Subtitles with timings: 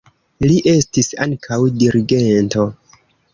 [0.51, 2.67] Li estis ankaŭ dirigento.